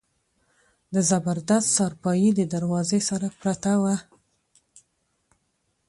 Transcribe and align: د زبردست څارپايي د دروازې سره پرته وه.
د 0.93 0.95
زبردست 1.09 1.67
څارپايي 1.75 2.29
د 2.35 2.41
دروازې 2.53 2.99
سره 3.09 3.27
پرته 3.41 3.71
وه. 3.81 3.95